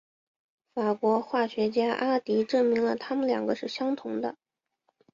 [0.73, 4.35] 法国化学家阿迪证明了它们两个是相同的。